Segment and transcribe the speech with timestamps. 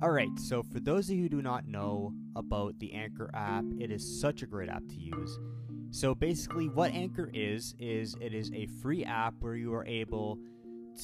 [0.00, 3.64] All right, so for those of you who do not know about the Anchor app,
[3.80, 5.38] it is such a great app to use.
[5.90, 10.38] So basically, what Anchor is, is it is a free app where you are able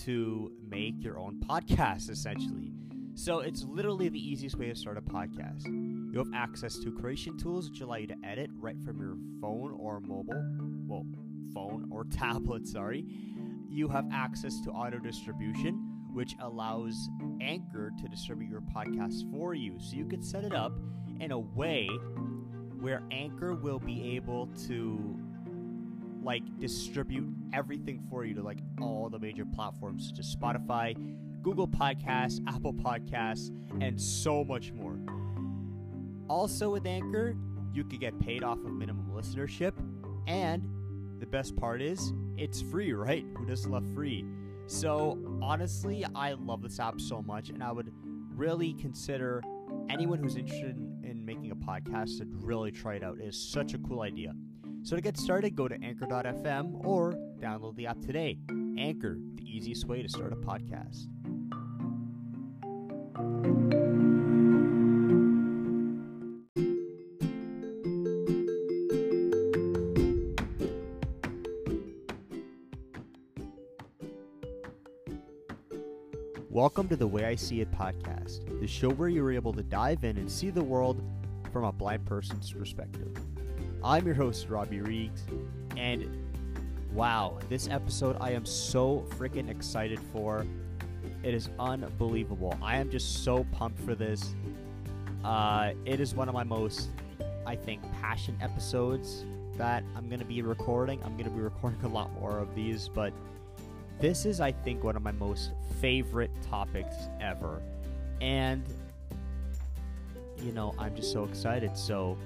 [0.03, 2.73] to make your own podcast, essentially.
[3.15, 5.67] So it's literally the easiest way to start a podcast.
[5.67, 9.73] You have access to creation tools which allow you to edit right from your phone
[9.73, 10.43] or mobile,
[11.53, 13.05] phone or tablet, sorry.
[13.69, 19.75] You have access to auto distribution which allows Anchor to distribute your podcast for you.
[19.81, 20.73] So you can set it up
[21.21, 21.89] in a way
[22.81, 25.19] where Anchor will be able to
[26.23, 30.95] like distribute everything for you to like all the major platforms such as Spotify,
[31.43, 33.51] Google Podcasts, Apple Podcasts,
[33.83, 34.99] and so much more.
[36.29, 37.37] Also with Anchor,
[37.73, 39.73] you can get paid off of minimum listenership
[40.27, 40.63] and
[41.25, 43.25] the best part is it's free, right?
[43.39, 44.27] Who doesn't love free?
[44.67, 47.91] So, honestly, I love this app so much, and I would
[48.35, 49.43] really consider
[49.89, 53.19] anyone who's interested in, in making a podcast to really try it out.
[53.19, 54.35] It is such a cool idea.
[54.83, 58.39] So, to get started, go to anchor.fm or download the app today.
[58.77, 61.07] Anchor, the easiest way to start a podcast.
[76.75, 80.03] Welcome to the Way I See It podcast, the show where you're able to dive
[80.03, 81.01] in and see the world
[81.53, 83.17] from a blind person's perspective.
[83.85, 85.21] I'm your host, Robbie Reegs,
[85.77, 86.05] and
[86.93, 90.45] wow, this episode I am so freaking excited for.
[91.23, 92.59] It is unbelievable.
[92.61, 94.35] I am just so pumped for this.
[95.23, 96.89] Uh, it is one of my most,
[97.47, 99.25] I think, passion episodes
[99.57, 101.01] that I'm going to be recording.
[101.05, 103.13] I'm going to be recording a lot more of these, but
[104.01, 107.63] this is, I think, one of my most favorite topics ever.
[108.21, 108.65] And,
[110.43, 111.77] you know, I'm just so excited.
[111.77, 112.19] So,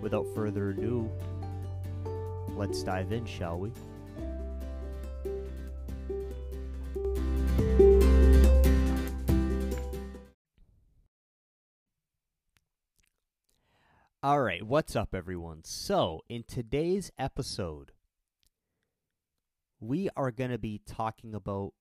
[0.00, 1.10] without further ado,
[2.56, 3.72] let's dive in, shall we?
[14.22, 15.62] All right, what's up, everyone?
[15.64, 17.92] So, in today's episode,
[19.80, 21.72] we are going to be talking about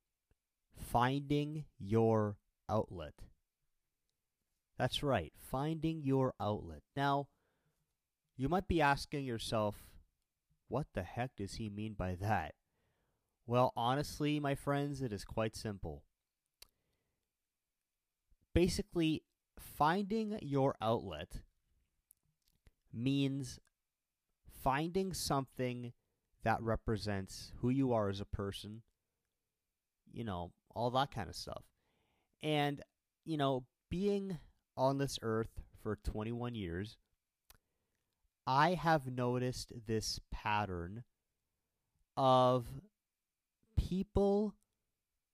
[0.75, 2.37] finding your
[2.69, 3.13] outlet.
[4.77, 6.83] That's right, finding your outlet.
[6.95, 7.27] Now,
[8.37, 9.75] you might be asking yourself,
[10.69, 12.53] what the heck does he mean by that?
[13.45, 16.03] Well, honestly, my friends, it is quite simple.
[18.53, 19.23] Basically,
[19.59, 21.41] finding your outlet
[22.93, 23.59] means
[24.63, 25.93] finding something
[26.43, 28.81] that represents who you are as a person,
[30.11, 31.63] you know, all that kind of stuff.
[32.41, 32.81] And,
[33.25, 34.37] you know, being
[34.77, 36.97] on this earth for 21 years,
[38.47, 41.03] I have noticed this pattern
[42.15, 42.65] of
[43.77, 44.55] people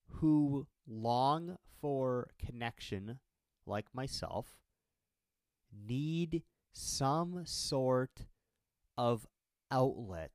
[0.10, 3.20] who long for connection,
[3.66, 4.58] like myself,
[5.88, 6.44] need
[6.74, 8.26] some sort
[8.98, 9.28] of
[9.72, 10.32] outlet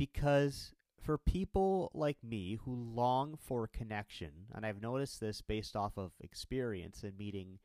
[0.00, 0.72] because
[1.02, 6.12] for people like me who long for connection, and I've noticed this based off of
[6.22, 7.58] experience and meeting,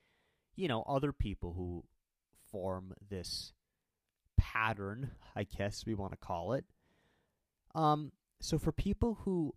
[0.53, 1.85] you know, other people who
[2.51, 3.53] form this
[4.37, 6.65] pattern, I guess we want to call it.
[7.73, 9.55] Um, so for people who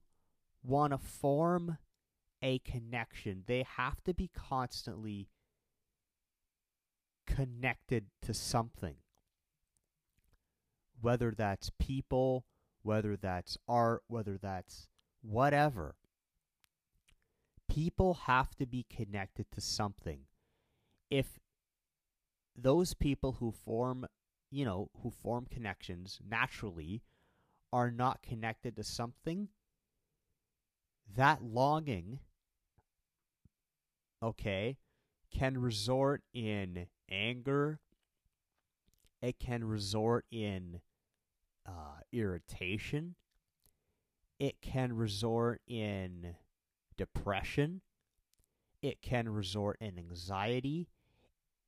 [0.63, 1.79] want to form
[2.41, 5.31] a connection, they have to be constantly
[7.27, 8.95] connected to something.
[11.01, 12.45] Whether that's people,
[12.89, 14.89] whether that's art, whether that's
[15.21, 15.95] whatever.
[17.69, 20.21] People have to be connected to something.
[21.11, 21.39] If
[22.57, 24.07] those people who form,
[24.51, 27.03] you know, who form connections naturally
[27.75, 29.49] are not connected to something,
[31.15, 32.21] that longing,
[34.23, 34.79] okay,
[35.31, 37.81] can resort in anger.
[39.21, 40.81] It can resort in
[41.69, 43.15] uh, irritation.
[44.41, 46.37] It can resort in
[46.97, 47.83] depression.
[48.83, 50.89] It can resort in anxiety.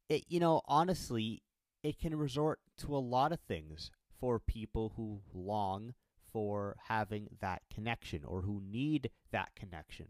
[0.09, 1.43] It, you know, honestly,
[1.83, 5.95] it can resort to a lot of things for people who long
[6.33, 10.09] for having that connection or who need that connection.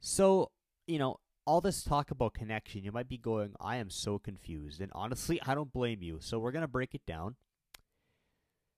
[0.00, 0.50] So,
[0.86, 4.80] you know, all this talk about connection, you might be going, I am so confused.
[4.80, 6.18] And honestly, I don't blame you.
[6.20, 7.36] So we're going to break it down.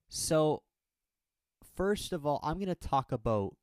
[0.08, 0.62] So,
[1.76, 3.56] first of all, I'm going to talk about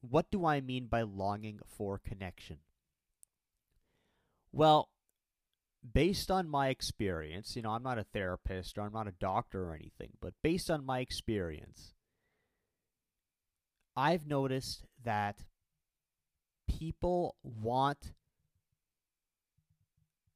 [0.00, 2.58] what do I mean by longing for connection?
[4.52, 4.90] Well,
[5.92, 9.64] based on my experience, you know, I'm not a therapist or I'm not a doctor
[9.64, 11.94] or anything, but based on my experience,
[13.96, 15.44] I've noticed that
[16.68, 18.12] people want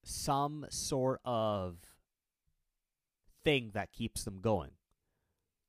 [0.03, 1.77] some sort of
[3.45, 4.71] thing that keeps them going.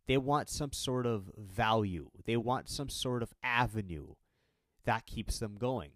[0.09, 2.09] They want some sort of value.
[2.25, 4.15] They want some sort of avenue
[4.83, 5.91] that keeps them going.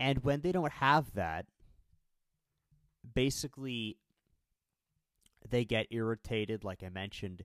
[0.00, 1.46] And when they don't have that,
[3.14, 3.98] basically
[5.48, 7.44] they get irritated, like I mentioned,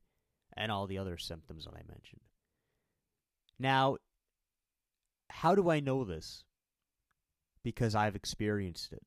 [0.57, 2.21] and all the other symptoms that I mentioned.
[3.59, 3.97] Now,
[5.29, 6.43] how do I know this?
[7.63, 9.03] Because I've experienced it.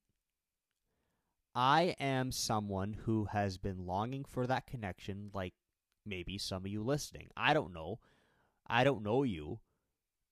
[1.52, 5.54] I am someone who has been longing for that connection, like
[6.06, 7.28] maybe some of you listening.
[7.36, 7.98] I don't know.
[8.66, 9.60] I don't know you.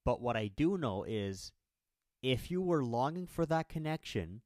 [0.05, 1.53] But what I do know is
[2.23, 4.43] if you were longing for that connection,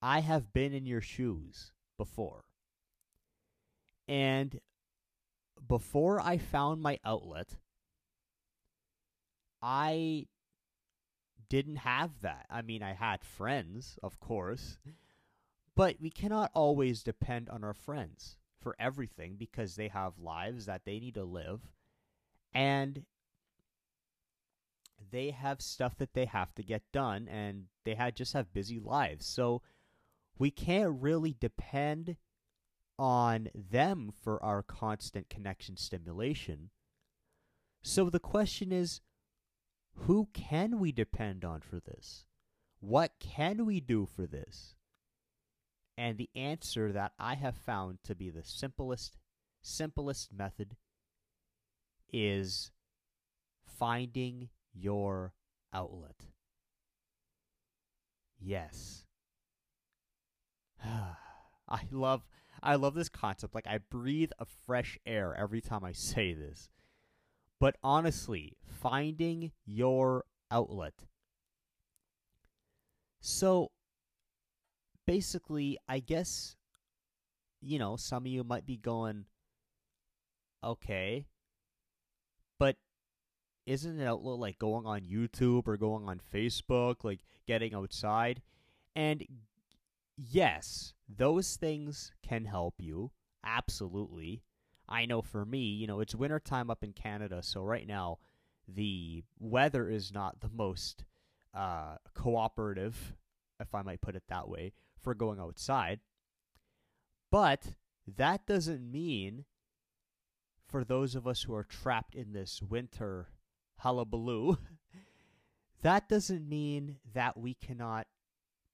[0.00, 2.44] I have been in your shoes before.
[4.08, 4.60] And
[5.68, 7.56] before I found my outlet,
[9.62, 10.26] I
[11.48, 12.46] didn't have that.
[12.50, 14.78] I mean, I had friends, of course,
[15.76, 20.84] but we cannot always depend on our friends for everything because they have lives that
[20.84, 21.60] they need to live
[22.54, 23.04] and
[25.10, 28.78] they have stuff that they have to get done and they had just have busy
[28.78, 29.26] lives.
[29.26, 29.62] So
[30.38, 32.16] we can't really depend
[32.98, 36.70] on them for our constant connection stimulation.
[37.82, 39.00] So the question is
[39.94, 42.24] who can we depend on for this?
[42.80, 44.74] What can we do for this?
[46.02, 49.18] And the answer that I have found to be the simplest
[49.60, 50.74] simplest method
[52.12, 52.72] is
[53.64, 55.32] finding your
[55.72, 56.16] outlet.
[58.40, 59.04] Yes.
[60.84, 62.26] I love
[62.60, 63.54] I love this concept.
[63.54, 66.68] Like I breathe a fresh air every time I say this.
[67.60, 70.94] But honestly, finding your outlet.
[73.20, 73.70] So
[75.06, 76.56] basically, I guess
[77.62, 79.24] you know, some of you might be going
[80.64, 81.26] okay,
[82.58, 82.76] but
[83.66, 88.42] isn't outlet like going on YouTube or going on Facebook, like getting outside?
[88.96, 89.24] And
[90.16, 93.12] yes, those things can help you.
[93.44, 94.42] Absolutely.
[94.88, 98.18] I know for me, you know, it's wintertime up in Canada, so right now
[98.68, 101.04] the weather is not the most
[101.54, 103.14] uh, cooperative,
[103.60, 104.72] if I might put it that way,
[105.02, 106.00] for going outside.
[107.30, 107.74] But
[108.06, 109.44] that doesn't mean
[110.66, 113.28] for those of us who are trapped in this winter
[113.78, 114.58] hullabaloo,
[115.82, 118.06] that doesn't mean that we cannot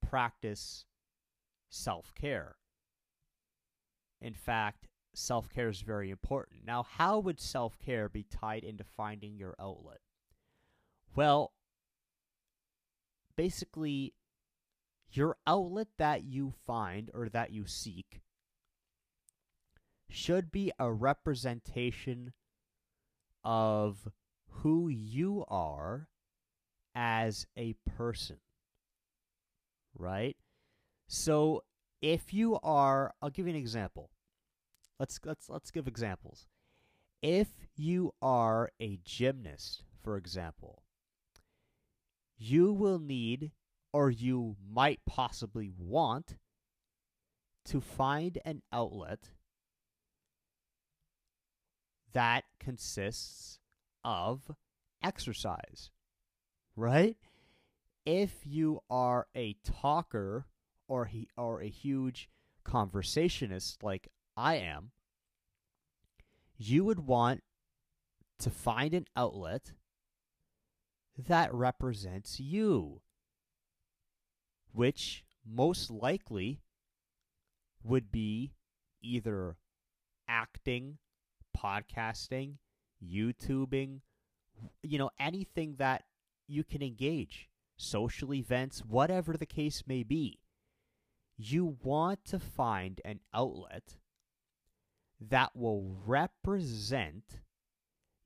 [0.07, 0.85] practice
[1.69, 2.57] self care.
[4.21, 6.65] In fact, self care is very important.
[6.65, 10.01] Now, how would self care be tied into finding your outlet?
[11.15, 11.53] Well,
[13.37, 14.15] basically,
[15.11, 18.21] your outlet that you find or that you seek
[20.11, 22.33] should be a representation
[23.45, 24.09] of
[24.49, 26.09] who you are
[26.95, 28.39] as a person.
[29.97, 30.37] Right?
[31.07, 31.65] So
[32.01, 34.11] if you are, I'll give you an example.
[34.99, 36.47] Let's let's let's give examples.
[37.23, 40.83] If you are a gymnast, for example,
[42.37, 43.53] you will need
[43.93, 46.37] or you might possibly want
[47.65, 49.31] to find an outlet
[52.13, 53.59] that consists
[54.05, 54.51] of
[55.03, 55.91] exercise,
[56.77, 57.17] right?
[58.07, 60.47] If you are a talker
[60.89, 62.31] or he or a huge
[62.65, 64.93] conversationist like I am,
[66.57, 67.43] you would want
[68.39, 69.73] to find an outlet
[71.17, 73.03] that represents you,
[74.73, 76.61] which most likely
[77.83, 78.53] would be
[79.03, 79.57] either
[80.29, 80.99] acting,
[81.57, 82.55] podcasting,
[83.03, 84.01] YouTubing,
[84.83, 86.05] you know, anything that
[86.47, 90.41] you can engage, social events, whatever the case may be
[91.39, 93.95] you want to find an outlet
[95.21, 97.41] that will represent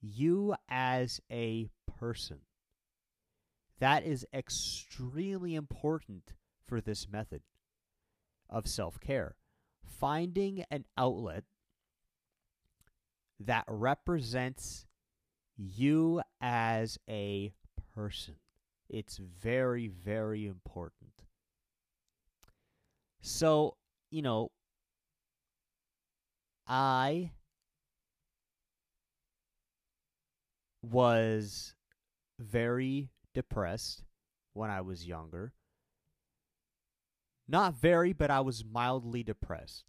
[0.00, 1.68] you as a
[1.98, 2.38] person.
[3.82, 6.34] That is extremely important
[6.64, 7.42] for this method
[8.48, 9.34] of self care.
[9.84, 11.42] Finding an outlet
[13.40, 14.86] that represents
[15.56, 17.54] you as a
[17.92, 18.36] person.
[18.88, 21.24] It's very, very important.
[23.20, 23.76] So,
[24.12, 24.52] you know,
[26.68, 27.32] I
[30.82, 31.74] was
[32.38, 34.04] very depressed
[34.52, 35.52] when I was younger.
[37.48, 39.84] Not very, but I was mildly depressed.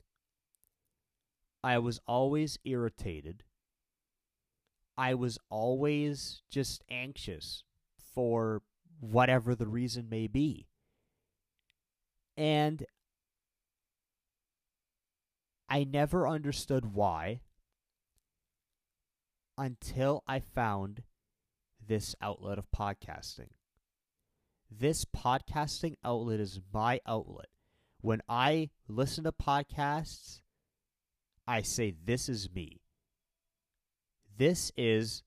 [1.64, 3.44] I was always irritated.
[4.98, 7.64] I was always just anxious
[8.14, 8.62] for
[9.00, 10.68] whatever the reason may be.
[12.36, 12.86] And
[15.70, 17.42] I never understood why
[19.58, 21.04] until I found
[21.88, 23.50] this outlet of podcasting.
[24.70, 27.48] This podcasting outlet is my outlet.
[28.02, 30.42] When I listen to podcasts,
[31.48, 32.82] I say, This is me.
[34.38, 35.24] This is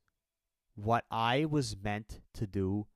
[0.74, 2.86] what I was meant to do.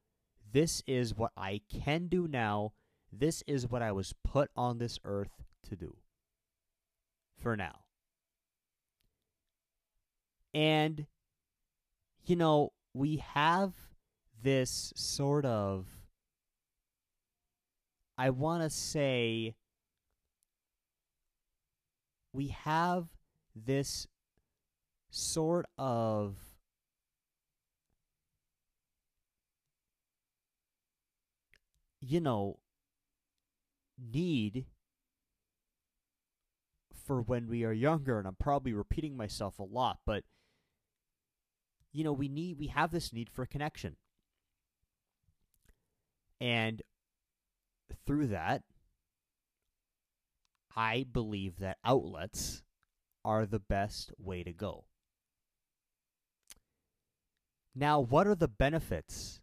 [0.52, 2.72] This is what I can do now.
[3.12, 5.96] This is what I was put on this earth to do.
[7.40, 7.80] For now.
[10.52, 11.06] And,
[12.26, 13.72] you know, we have
[14.42, 15.86] this sort of,
[18.18, 19.54] I want to say,
[22.32, 23.08] we have
[23.54, 24.06] this
[25.10, 26.36] sort of
[32.00, 32.58] you know
[33.98, 34.66] need
[36.94, 40.22] for when we are younger and I'm probably repeating myself a lot but
[41.92, 43.96] you know we need we have this need for connection
[46.40, 46.82] and
[48.06, 48.62] through that
[50.76, 52.62] I believe that outlets
[53.24, 54.84] are the best way to go.
[57.74, 59.40] Now, what are the benefits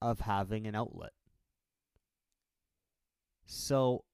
[0.00, 1.12] of having an outlet?
[3.44, 4.04] So,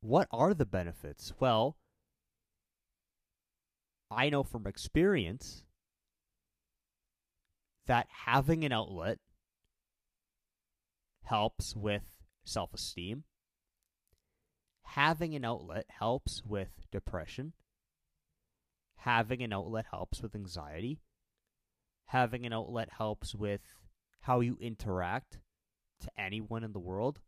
[0.00, 1.32] what are the benefits?
[1.40, 1.76] Well,
[4.10, 5.64] I know from experience
[7.86, 9.18] that having an outlet
[11.24, 12.02] helps with
[12.44, 13.24] self esteem,
[14.82, 17.52] having an outlet helps with depression.
[19.02, 20.98] Having an outlet helps with anxiety.
[22.06, 23.60] Having an outlet helps with
[24.20, 25.38] how you interact
[26.00, 27.20] to anyone in the world.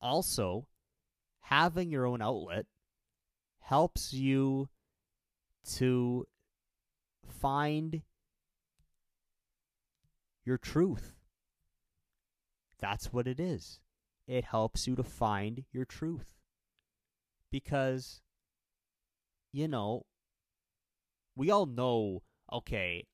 [0.00, 0.66] Also,
[1.40, 2.66] having your own outlet
[3.60, 4.68] helps you
[5.72, 6.26] to
[7.28, 8.02] find
[10.44, 11.14] your truth.
[12.80, 13.80] That's what it is.
[14.26, 16.34] It helps you to find your truth
[17.50, 18.20] because
[19.52, 20.04] you know
[21.36, 22.20] we all know
[22.52, 23.06] okay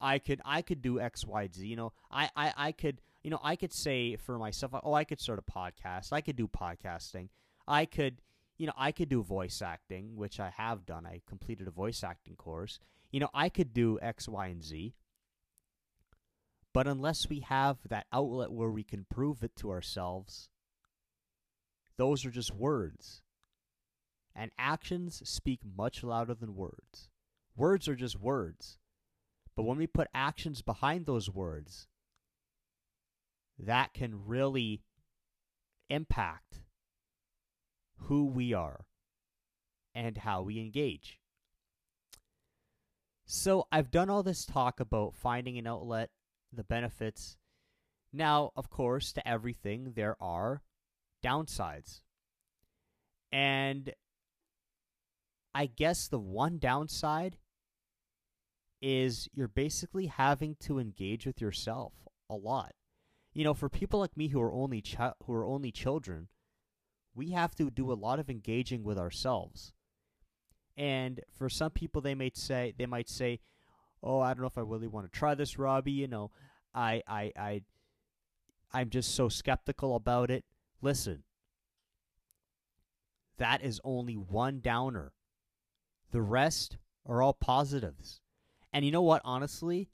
[0.00, 3.30] i could i could do x y z you know I, I i could you
[3.30, 6.46] know i could say for myself oh i could start a podcast i could do
[6.46, 7.30] podcasting
[7.66, 8.20] i could
[8.56, 12.02] you know i could do voice acting which i have done i completed a voice
[12.04, 12.78] acting course
[13.10, 14.94] you know i could do x y and z
[16.72, 20.48] but unless we have that outlet where we can prove it to ourselves
[21.96, 23.22] those are just words
[24.34, 27.08] and actions speak much louder than words.
[27.56, 28.78] Words are just words.
[29.56, 31.86] But when we put actions behind those words,
[33.58, 34.82] that can really
[35.88, 36.62] impact
[38.06, 38.86] who we are
[39.94, 41.20] and how we engage.
[43.26, 46.10] So, I've done all this talk about finding an outlet,
[46.52, 47.38] the benefits.
[48.12, 50.62] Now, of course, to everything, there are
[51.24, 52.02] downsides.
[53.32, 53.92] And
[55.54, 57.38] I guess the one downside
[58.82, 61.94] is you're basically having to engage with yourself
[62.28, 62.74] a lot.
[63.32, 66.28] You know, for people like me who are only ch- who are only children,
[67.14, 69.72] we have to do a lot of engaging with ourselves.
[70.76, 73.40] And for some people they might say they might say,
[74.02, 76.30] "Oh, I don't know if I really want to try this, Robbie, you know,
[76.74, 77.62] I I I
[78.72, 80.44] I'm just so skeptical about it."
[80.82, 81.22] Listen.
[83.36, 85.12] That is only one downer
[86.14, 88.20] the rest are all positives.
[88.72, 89.90] And you know what, honestly,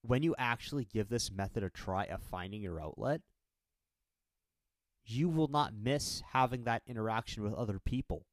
[0.00, 3.20] when you actually give this method a try of finding your outlet,
[5.10, 8.26] you will not miss having that interaction with other people.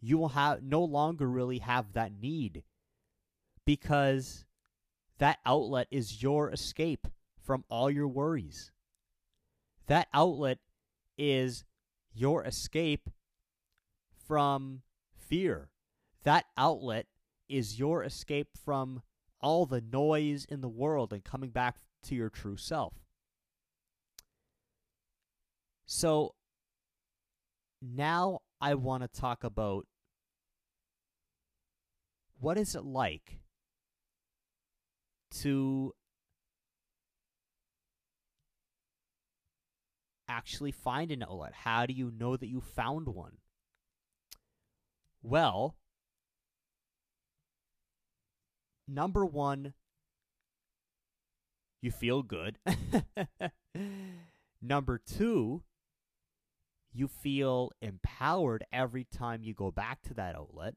[0.00, 2.62] You will have no longer really have that need
[3.64, 4.44] because
[5.18, 7.08] that outlet is your escape
[7.42, 8.70] from all your worries.
[9.86, 10.58] That outlet
[11.16, 11.64] is
[12.14, 13.10] your escape
[14.26, 14.82] from
[15.14, 15.70] fear.
[16.24, 17.06] That outlet
[17.48, 19.02] is your escape from
[19.40, 22.94] all the noise in the world and coming back to your true self.
[25.86, 26.34] So
[27.80, 29.86] now I want to talk about
[32.38, 33.38] what is it like
[35.42, 35.94] to
[40.28, 41.52] actually find an outlet?
[41.54, 43.38] How do you know that you found one?
[45.22, 45.76] Well,
[48.88, 49.74] number one,
[51.80, 52.58] you feel good.
[54.62, 55.62] number two,
[56.96, 60.74] you feel empowered every time you go back to that outlet.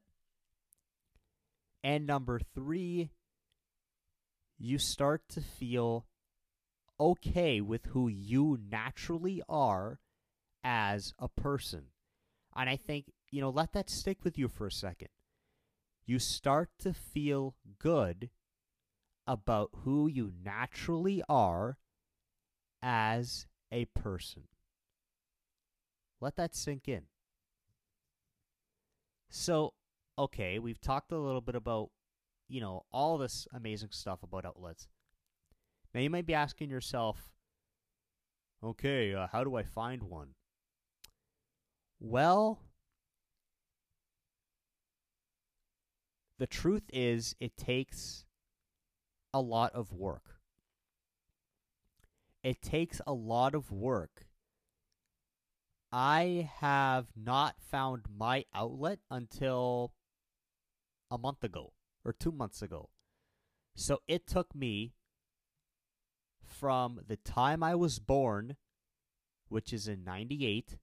[1.82, 3.10] And number three,
[4.58, 6.06] you start to feel
[6.98, 9.98] okay with who you naturally are
[10.62, 11.84] as a person.
[12.54, 15.08] And I think, you know, let that stick with you for a second.
[16.04, 18.28] You start to feel good
[19.26, 21.78] about who you naturally are
[22.82, 24.48] as a person.
[26.20, 27.02] Let that sink in.
[29.30, 29.74] So,
[30.18, 31.90] okay, we've talked a little bit about,
[32.48, 34.88] you know, all this amazing stuff about outlets.
[35.94, 37.32] Now, you might be asking yourself,
[38.62, 40.34] okay, uh, how do I find one?
[41.98, 42.60] Well,
[46.38, 48.24] the truth is, it takes
[49.32, 50.40] a lot of work.
[52.42, 54.26] It takes a lot of work
[55.92, 59.92] I have not found my outlet until
[61.10, 61.72] a month ago
[62.04, 62.90] or two months ago.
[63.74, 64.92] So it took me
[66.44, 68.56] from the time I was born,
[69.48, 70.76] which is in 98,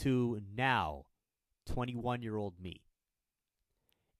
[0.00, 1.04] to now,
[1.66, 2.82] 21 year old me.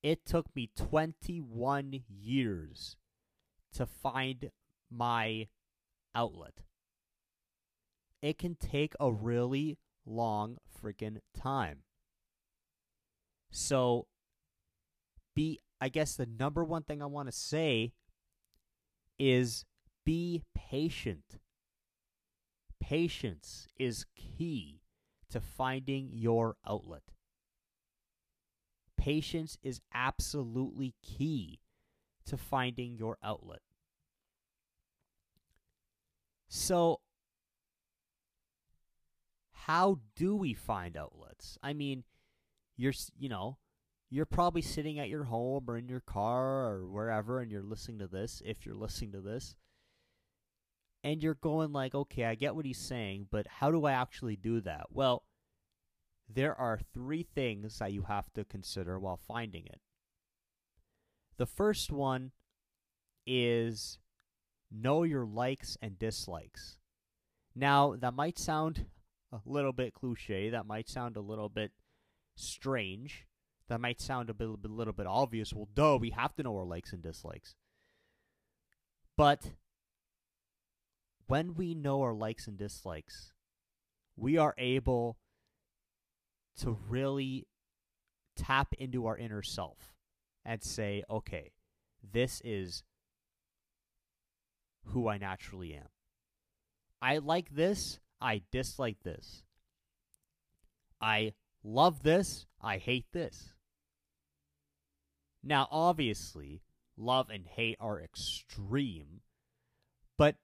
[0.03, 2.97] It took me 21 years
[3.75, 4.51] to find
[4.91, 5.49] my
[6.15, 6.63] outlet
[8.23, 11.79] it can take a really long freaking time.
[13.51, 14.07] So,
[15.35, 17.93] be, I guess the number one thing I want to say
[19.19, 19.65] is
[20.05, 21.39] be patient.
[22.81, 24.81] Patience is key
[25.31, 27.03] to finding your outlet.
[28.97, 31.61] Patience is absolutely key
[32.27, 33.61] to finding your outlet.
[36.49, 37.01] So,
[39.67, 41.59] how do we find outlets?
[41.63, 42.05] I mean,
[42.77, 43.59] you're you know,
[44.09, 47.99] you're probably sitting at your home or in your car or wherever and you're listening
[47.99, 49.57] to this if you're listening to this.
[51.03, 54.37] And you're going like, "Okay, I get what he's saying, but how do I actually
[54.37, 55.25] do that?" Well,
[56.29, 59.81] there are 3 things that you have to consider while finding it.
[61.37, 62.33] The first one
[63.27, 63.99] is
[64.71, 66.79] know your likes and dislikes.
[67.55, 68.87] Now, that might sound
[69.33, 70.51] a little bit cliche.
[70.51, 71.73] That might sound a little bit
[72.37, 73.27] strange.
[73.69, 75.53] That might sound a bit, a little bit obvious.
[75.53, 77.55] Well, duh, we have to know our likes and dislikes.
[79.17, 79.53] But
[81.27, 83.33] when we know our likes and dislikes,
[84.17, 85.19] we are able
[86.59, 87.47] to really
[88.37, 89.95] tap into our inner self
[90.45, 91.53] and say, okay,
[92.03, 92.83] this is
[94.87, 95.89] who I naturally am.
[97.01, 98.01] I like this.
[98.21, 99.43] I dislike this.
[101.01, 102.47] I love this.
[102.61, 103.55] I hate this.
[105.43, 106.61] Now, obviously,
[106.97, 109.23] love and hate are extreme,
[110.19, 110.37] but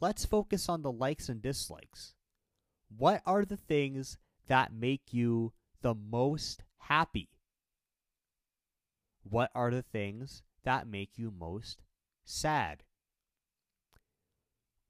[0.00, 2.14] let's focus on the likes and dislikes.
[2.96, 7.28] What are the things that make you the most happy?
[9.22, 11.82] What are the things that make you most
[12.24, 12.82] sad?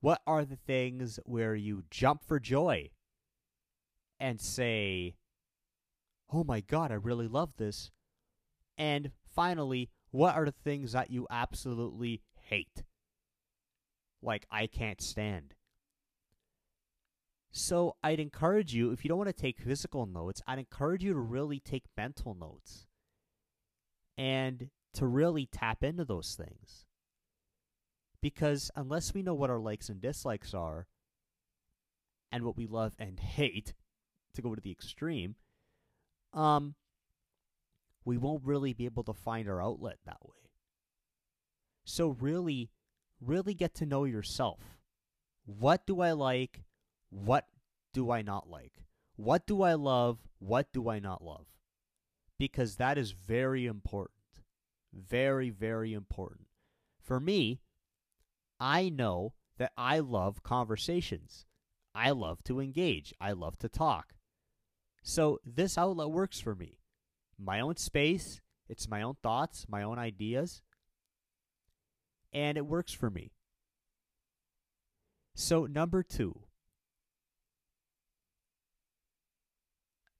[0.04, 2.90] What are the things where you jump for joy
[4.20, 5.14] and say,
[6.30, 7.90] oh my god, I really love this?
[8.76, 12.82] And finally, what are the things that you absolutely hate?
[14.20, 15.54] Like, I can't stand.
[17.50, 21.14] So, I'd encourage you, if you don't want to take physical notes, I'd encourage you
[21.14, 22.84] to really take mental notes
[24.18, 26.84] and to really tap into those things.
[28.24, 30.86] Because unless we know what our likes and dislikes are,
[32.32, 33.74] and what we love and hate,
[34.32, 35.34] to go to the extreme,
[36.32, 36.74] um,
[38.02, 40.48] we won't really be able to find our outlet that way.
[41.84, 42.70] So really,
[43.20, 44.78] really get to know yourself.
[45.44, 46.62] What do I like?
[47.10, 47.44] What
[47.92, 48.86] do I not like?
[49.16, 50.20] What do I love?
[50.38, 51.44] What do I not love?
[52.38, 54.16] Because that is very important.
[54.94, 56.48] Very, very important.
[57.02, 57.60] For me,
[58.58, 61.46] I know that I love conversations.
[61.94, 63.14] I love to engage.
[63.20, 64.14] I love to talk.
[65.02, 66.78] So this outlet works for me.
[67.38, 70.62] My own space, it's my own thoughts, my own ideas,
[72.32, 73.32] and it works for me.
[75.34, 76.40] So, number two.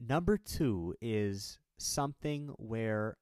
[0.01, 3.16] Number two is something where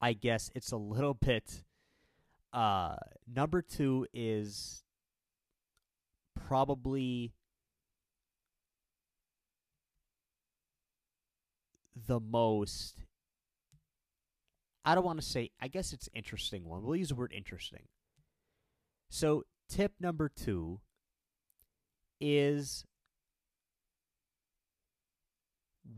[0.00, 1.64] I guess it's a little bit.
[2.54, 2.94] Uh,
[3.26, 4.84] number two is
[6.46, 7.34] probably
[12.06, 13.04] the most
[14.84, 16.82] I don't want to say I guess it's interesting one.
[16.84, 17.88] We'll use the word interesting.
[19.08, 20.80] So tip number 2
[22.20, 22.84] is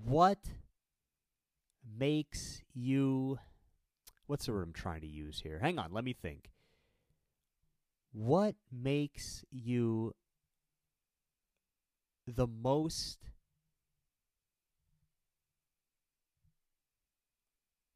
[0.05, 0.39] what
[1.99, 3.39] makes you
[4.27, 5.59] what's the word I'm trying to use here?
[5.61, 6.51] Hang on, let me think.
[8.13, 10.15] What makes you
[12.27, 13.19] the most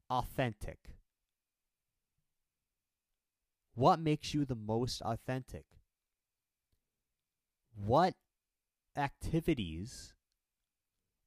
[0.09, 0.77] authentic?
[3.73, 5.65] What makes you the most authentic?
[7.75, 8.13] What
[8.95, 10.13] activities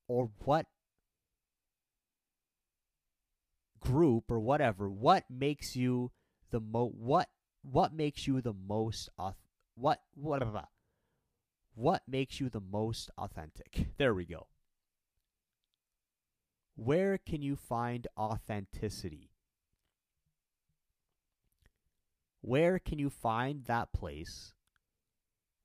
[0.07, 0.67] or what
[3.85, 6.11] group or whatever what makes you
[6.51, 7.29] the mo what
[7.63, 9.09] what makes you the most
[9.75, 10.65] what whatever
[11.75, 14.47] what makes you the most authentic there we go
[16.77, 19.31] where can you find authenticity?
[22.41, 24.53] Where can you find that place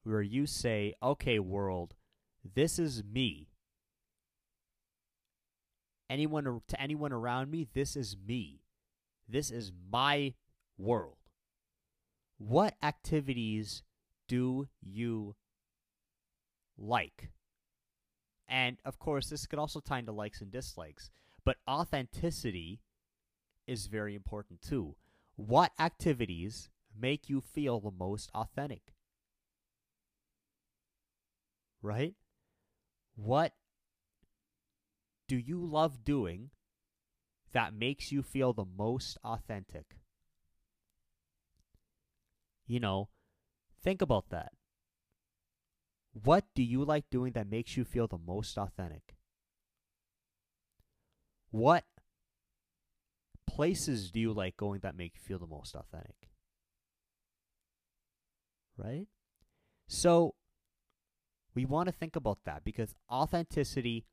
[0.04, 1.96] where you say, okay, world,
[2.56, 3.49] this is me?
[6.10, 8.62] Anyone to anyone around me, this is me.
[9.28, 10.34] This is my
[10.78, 11.18] world.
[12.38, 13.84] What activities
[14.28, 15.36] do you
[16.78, 17.30] like?
[18.48, 21.12] And of course, this could also tie into likes and dislikes,
[21.46, 22.82] but authenticity
[23.68, 24.96] is very important too.
[25.36, 26.70] What activities
[27.00, 28.94] make you feel the most authentic?
[31.84, 32.16] Right?
[33.16, 33.54] What
[35.30, 36.50] do you love doing
[37.54, 39.98] that makes you feel the most authentic?
[42.66, 43.10] You know,
[43.82, 44.52] think about that.
[46.24, 49.16] What do you like doing that makes you feel the most authentic?
[51.52, 51.86] What
[53.46, 56.30] places do you like going that make you feel the most authentic?
[58.76, 59.08] Right?
[59.88, 60.34] So,
[61.54, 64.06] we want to think about that because authenticity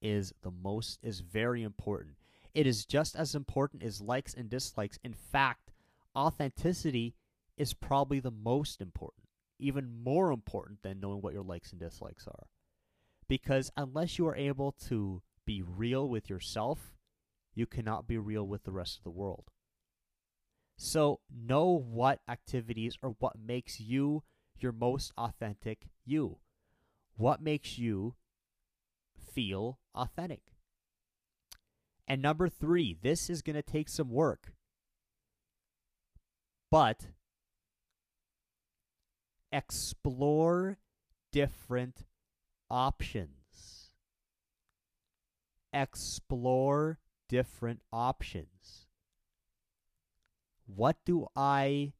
[0.00, 2.16] is the most is very important.
[2.54, 4.98] It is just as important as likes and dislikes.
[5.04, 5.70] In fact,
[6.16, 7.14] authenticity
[7.56, 12.26] is probably the most important even more important than knowing what your likes and dislikes
[12.26, 12.46] are.
[13.28, 16.94] Because unless you are able to be real with yourself,
[17.54, 19.46] you cannot be real with the rest of the world.
[20.76, 24.22] So, know what activities or what makes you
[24.60, 26.38] your most authentic you.
[27.16, 28.14] What makes you
[29.38, 30.40] feel authentic?
[32.08, 34.52] And number three, this is going to take some work.
[36.72, 37.10] But
[39.52, 40.78] explore
[41.30, 42.04] different
[42.68, 43.92] options.
[45.72, 46.98] Explore
[47.28, 48.88] different options.
[50.66, 51.92] What do I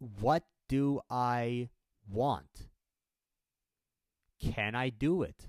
[0.00, 1.68] What do I
[2.10, 2.71] want?
[4.42, 5.48] Can I do it?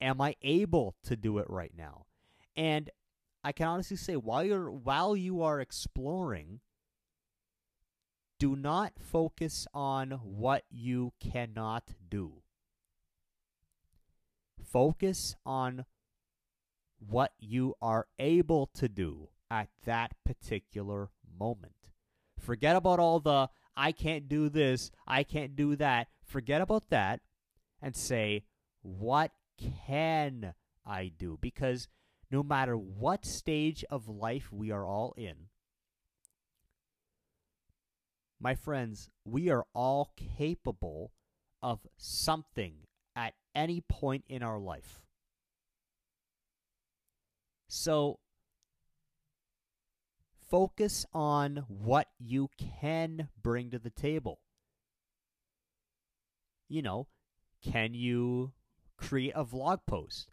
[0.00, 2.06] Am I able to do it right now?
[2.56, 2.90] And
[3.42, 6.60] I can honestly say while you're while you are exploring,
[8.38, 12.42] do not focus on what you cannot do.
[14.62, 15.84] Focus on
[16.98, 21.74] what you are able to do at that particular moment.
[22.38, 26.08] Forget about all the I can't do this, I can't do that.
[26.24, 27.20] Forget about that
[27.82, 28.44] and say,
[28.82, 30.54] what can
[30.86, 31.38] I do?
[31.40, 31.88] Because
[32.30, 35.48] no matter what stage of life we are all in.
[38.40, 41.12] My friends, we are all capable
[41.62, 42.74] of something
[43.16, 45.02] at any point in our life.
[47.68, 48.18] So
[50.54, 52.48] focus on what you
[52.80, 54.38] can bring to the table.
[56.68, 57.08] You know,
[57.60, 58.52] can you
[58.96, 60.30] create a vlog post?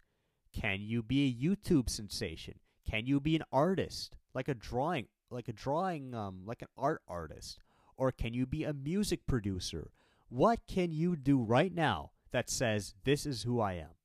[0.54, 2.60] Can you be a YouTube sensation?
[2.88, 7.02] Can you be an artist, like a drawing, like a drawing, um, like an art
[7.08, 7.58] artist?
[7.96, 9.90] Or can you be a music producer?
[10.28, 13.96] What can you do right now that says, This is who I am?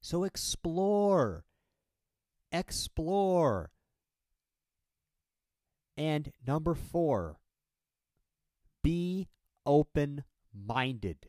[0.00, 1.44] So explore.
[2.50, 3.70] Explore.
[5.96, 7.38] And number four,
[8.82, 9.28] be
[9.64, 11.28] open minded.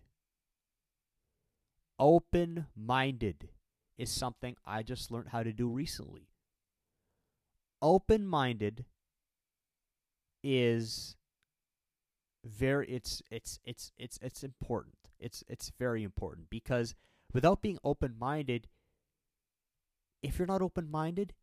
[2.00, 3.50] Open minded
[3.98, 6.28] is something I just learned how to do recently.
[7.82, 8.86] Open minded
[10.44, 11.16] is
[12.44, 14.96] very it's it's it's it's it's important.
[15.20, 16.94] It's it's very important because
[17.34, 18.68] without being open minded
[20.22, 21.34] if you're not open minded,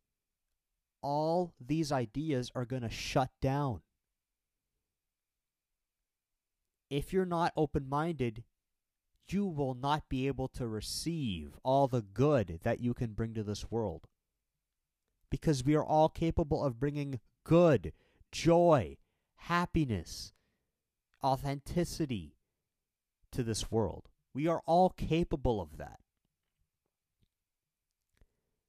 [1.04, 3.82] all these ideas are going to shut down.
[6.88, 8.42] If you're not open minded,
[9.28, 13.42] you will not be able to receive all the good that you can bring to
[13.42, 14.06] this world.
[15.30, 17.92] Because we are all capable of bringing good,
[18.32, 18.96] joy,
[19.36, 20.32] happiness,
[21.22, 22.36] authenticity
[23.30, 24.08] to this world.
[24.32, 25.98] We are all capable of that.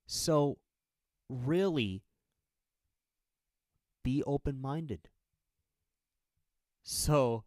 [0.06, 0.58] So,
[1.30, 2.04] really,
[4.06, 5.10] be open minded.
[6.84, 7.44] So,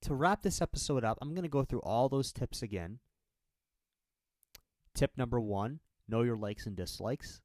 [0.00, 3.00] to wrap this episode up, I'm going to go through all those tips again.
[4.94, 7.42] Tip number one know your likes and dislikes.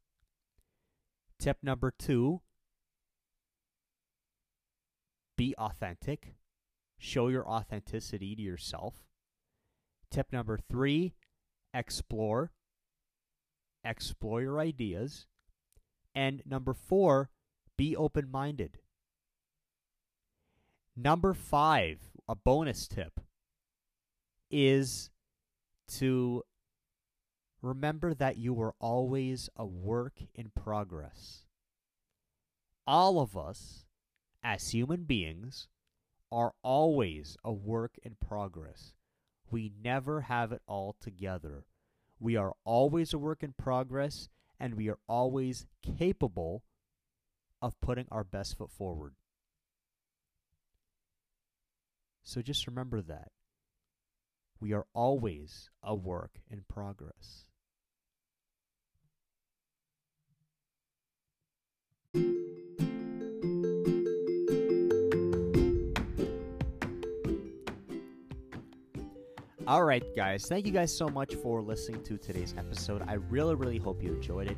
[1.37, 2.41] Tip number two
[5.37, 6.35] be authentic,
[6.97, 9.03] show your authenticity to yourself.
[10.09, 11.13] Tip number three
[11.73, 12.53] explore,
[13.83, 15.27] explore your ideas.
[16.15, 17.29] And number four,
[17.77, 18.79] be open minded.
[20.95, 23.19] Number five, a bonus tip,
[24.49, 25.09] is
[25.87, 26.43] to
[27.61, 31.45] remember that you are always a work in progress.
[32.87, 33.85] All of us,
[34.43, 35.67] as human beings,
[36.31, 38.93] are always a work in progress.
[39.51, 41.65] We never have it all together.
[42.19, 45.65] We are always a work in progress, and we are always
[45.97, 46.63] capable
[47.65, 49.15] of putting our best foot forward.
[52.21, 53.29] So just remember that.
[54.59, 57.44] We are always a work in progress.
[69.67, 70.45] All right, guys.
[70.45, 73.01] Thank you guys so much for listening to today's episode.
[73.07, 74.57] I really, really hope you enjoyed it.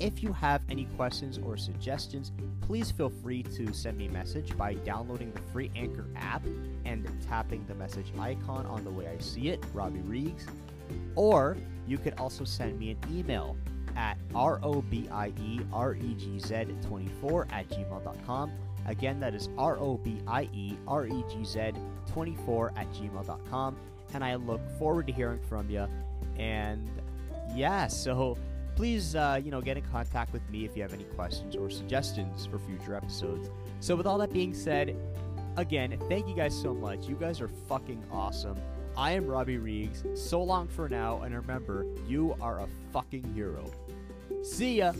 [0.00, 4.56] If you have any questions or suggestions, please feel free to send me a message
[4.56, 6.44] by downloading the free Anchor app
[6.84, 10.42] and tapping the message icon on the way I see it, Robbie Reegs.
[11.14, 13.56] Or you could also send me an email
[13.94, 14.96] at R-O-B-I-E-R-E-G-Z
[16.84, 18.50] 24 at gmail.com.
[18.86, 20.02] Again, that is R-O-B-I-E-R-E-G-Z
[22.12, 23.76] 24 at gmail.com
[24.14, 25.86] and I look forward to hearing from you.
[26.38, 26.88] And
[27.54, 28.36] yeah, so
[28.76, 31.68] please, uh, you know, get in contact with me if you have any questions or
[31.68, 33.50] suggestions for future episodes.
[33.80, 34.96] So, with all that being said,
[35.56, 37.08] again, thank you guys so much.
[37.08, 38.56] You guys are fucking awesome.
[38.96, 40.04] I am Robbie Riggs.
[40.14, 43.64] So long for now, and remember, you are a fucking hero.
[44.42, 44.92] See ya!